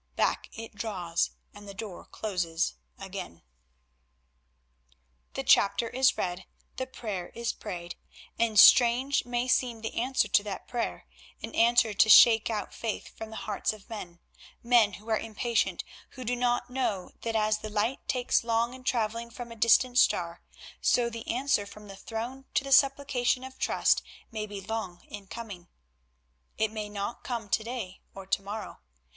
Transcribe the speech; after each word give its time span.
Back 0.15 0.49
it 0.57 0.73
draws, 0.73 1.29
and 1.53 1.67
the 1.67 1.75
door 1.75 2.05
closes 2.05 2.73
again. 2.97 3.43
The 5.35 5.43
chapter 5.43 5.89
is 5.89 6.17
read, 6.17 6.47
the 6.77 6.87
prayer 6.87 7.29
is 7.35 7.53
prayed, 7.53 7.97
and 8.39 8.59
strange 8.59 9.25
may 9.25 9.47
seem 9.47 9.81
the 9.81 9.93
answer 9.93 10.27
to 10.27 10.41
that 10.41 10.67
prayer, 10.67 11.05
an 11.43 11.53
answer 11.53 11.93
to 11.93 12.09
shake 12.09 12.49
out 12.49 12.73
faith 12.73 13.15
from 13.15 13.29
the 13.29 13.35
hearts 13.45 13.73
of 13.73 13.91
men; 13.91 14.17
men 14.63 14.93
who 14.93 15.07
are 15.11 15.19
impatient, 15.19 15.83
who 16.13 16.23
do 16.23 16.35
not 16.35 16.71
know 16.71 17.11
that 17.21 17.35
as 17.35 17.59
the 17.59 17.69
light 17.69 17.99
takes 18.07 18.43
long 18.43 18.73
in 18.73 18.83
travelling 18.83 19.29
from 19.29 19.51
a 19.51 19.55
distant 19.55 19.99
star, 19.99 20.41
so 20.81 21.11
the 21.11 21.27
answer 21.27 21.67
from 21.67 21.87
the 21.87 21.95
Throne 21.95 22.45
to 22.55 22.63
the 22.63 22.71
supplication 22.71 23.43
of 23.43 23.59
trust 23.59 24.01
may 24.31 24.47
be 24.47 24.61
long 24.61 25.03
in 25.07 25.27
coming. 25.27 25.67
It 26.57 26.71
may 26.71 26.89
not 26.89 27.23
come 27.23 27.49
to 27.49 27.63
day 27.63 28.01
or 28.15 28.25
to 28.25 28.41
morrow. 28.41 28.79